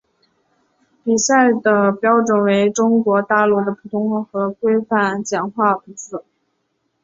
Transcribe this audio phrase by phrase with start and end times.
[1.03, 6.23] 比赛的标准为中国大陆的普通话和规范简化字。